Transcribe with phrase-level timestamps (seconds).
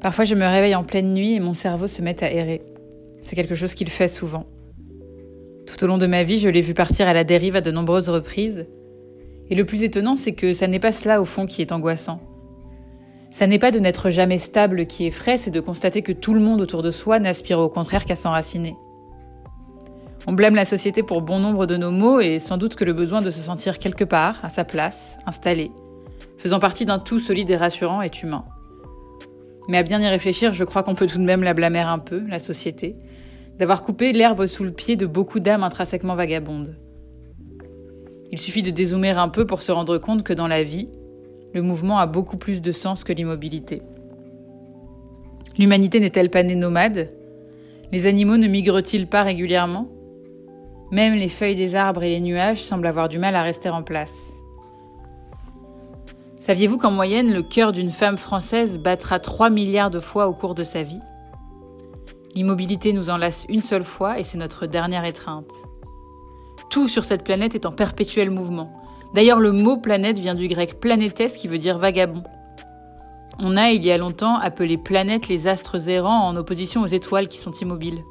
[0.00, 2.62] Parfois je me réveille en pleine nuit et mon cerveau se met à errer.
[3.22, 4.46] C'est quelque chose qu'il fait souvent.
[5.66, 7.70] Tout au long de ma vie, je l'ai vu partir à la dérive à de
[7.70, 8.66] nombreuses reprises.
[9.50, 12.20] Et le plus étonnant, c'est que ça n'est pas cela au fond qui est angoissant.
[13.30, 16.40] Ça n'est pas de n'être jamais stable qui effraie, c'est de constater que tout le
[16.40, 18.74] monde autour de soi n'aspire au contraire qu'à s'enraciner.
[20.26, 22.92] On blâme la société pour bon nombre de nos maux et sans doute que le
[22.92, 25.70] besoin de se sentir quelque part, à sa place, installé,
[26.38, 28.44] faisant partie d'un tout solide et rassurant est humain.
[29.68, 31.98] Mais à bien y réfléchir, je crois qu'on peut tout de même la blâmer un
[31.98, 32.96] peu, la société,
[33.58, 36.76] d'avoir coupé l'herbe sous le pied de beaucoup d'âmes intrinsèquement vagabondes.
[38.32, 40.88] Il suffit de dézoomer un peu pour se rendre compte que dans la vie,
[41.52, 43.82] le mouvement a beaucoup plus de sens que l'immobilité.
[45.58, 47.10] L'humanité n'est-elle pas née nomade?
[47.92, 49.88] Les animaux ne migrent-ils pas régulièrement?
[50.92, 53.82] Même les feuilles des arbres et les nuages semblent avoir du mal à rester en
[53.82, 54.32] place.
[56.50, 60.56] Saviez-vous qu'en moyenne, le cœur d'une femme française battra 3 milliards de fois au cours
[60.56, 60.98] de sa vie?
[62.34, 65.52] L'immobilité nous en lasse une seule fois et c'est notre dernière étreinte.
[66.68, 68.72] Tout sur cette planète est en perpétuel mouvement.
[69.14, 72.24] D'ailleurs, le mot planète vient du grec planétès qui veut dire vagabond.
[73.38, 77.28] On a, il y a longtemps, appelé planètes les astres errants en opposition aux étoiles
[77.28, 78.02] qui sont immobiles.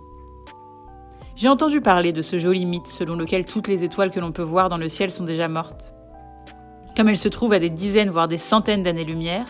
[1.35, 4.43] J'ai entendu parler de ce joli mythe selon lequel toutes les étoiles que l'on peut
[4.43, 5.91] voir dans le ciel sont déjà mortes.
[6.99, 9.45] Comme elles se trouvent à des dizaines, voire des centaines d'années-lumière,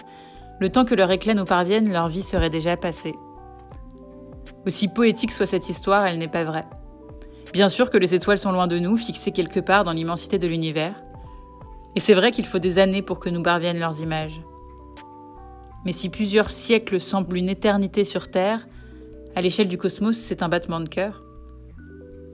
[0.59, 3.15] le temps que leur éclat nous parvienne, leur vie serait déjà passée.
[4.67, 6.67] Aussi poétique soit cette histoire, elle n'est pas vraie.
[7.51, 10.47] Bien sûr que les étoiles sont loin de nous, fixées quelque part dans l'immensité de
[10.47, 10.93] l'univers.
[11.95, 14.41] Et c'est vrai qu'il faut des années pour que nous parviennent leurs images.
[15.85, 18.67] Mais si plusieurs siècles semblent une éternité sur Terre,
[19.35, 21.23] à l'échelle du cosmos, c'est un battement de cœur.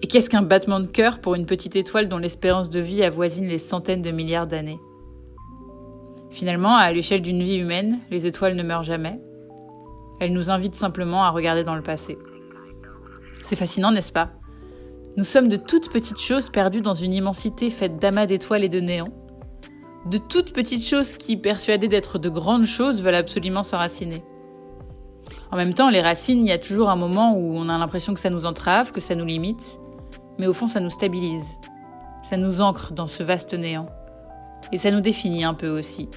[0.01, 3.47] Et qu'est-ce qu'un battement de cœur pour une petite étoile dont l'espérance de vie avoisine
[3.47, 4.81] les centaines de milliards d'années?
[6.35, 9.21] Finalement, à l'échelle d'une vie humaine, les étoiles ne meurent jamais,
[10.19, 12.17] elle nous invite simplement à regarder dans le passé.
[13.41, 14.31] C'est fascinant, n'est-ce pas?
[15.15, 18.81] Nous sommes de toutes petites choses perdues dans une immensité faite d'amas d'étoiles et de
[18.81, 19.13] néants.
[20.07, 24.21] De toutes petites choses qui, persuadées d'être de grandes choses, veulent absolument s'enraciner.
[25.53, 28.13] En même temps, les racines, il y a toujours un moment où on a l'impression
[28.13, 29.79] que ça nous entrave, que ça nous limite,
[30.37, 31.47] mais au fond, ça nous stabilise.
[32.29, 33.85] Ça nous ancre dans ce vaste néant.
[34.73, 36.09] Et ça nous définit un peu aussi.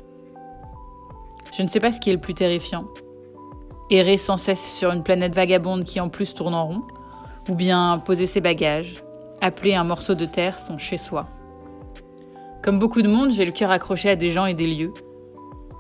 [1.59, 2.85] Je ne sais pas ce qui est le plus terrifiant,
[3.91, 6.83] errer sans cesse sur une planète vagabonde qui en plus tourne en rond,
[7.49, 9.03] ou bien poser ses bagages,
[9.41, 11.27] appeler un morceau de terre son chez-soi.
[12.63, 14.95] Comme beaucoup de monde, j'ai le cœur accroché à des gens et des lieux.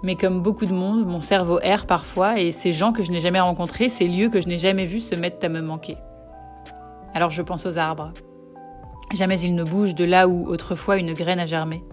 [0.02, 3.20] Mais comme beaucoup de monde, mon cerveau erre parfois et ces gens que je n'ai
[3.20, 5.96] jamais rencontrés, ces lieux que je n'ai jamais vus se mettent à me manquer.
[7.14, 8.12] Alors je pense aux arbres.
[9.14, 11.84] Jamais ils ne bougent de là où autrefois une graine a germé.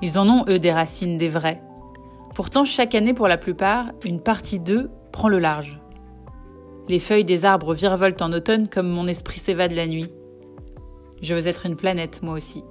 [0.00, 1.60] Ils en ont, eux, des racines, des vrais,
[2.34, 5.80] Pourtant, chaque année, pour la plupart, une partie d'eux prend le large.
[6.88, 10.10] Les feuilles des arbres virevoltent en automne comme mon esprit s'évade la nuit.
[11.22, 12.64] Je veux être une planète, moi aussi.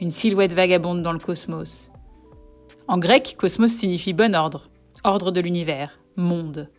[0.00, 1.90] Une silhouette vagabonde dans le cosmos.
[2.86, 4.70] En grec, cosmos signifie bon ordre,
[5.02, 6.70] ordre de l'univers, monde.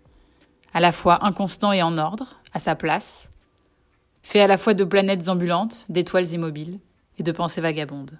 [0.73, 3.31] À la fois inconstant et en ordre, à sa place,
[4.21, 6.79] fait à la fois de planètes ambulantes, d'étoiles immobiles
[7.19, 8.17] et de pensées vagabondes.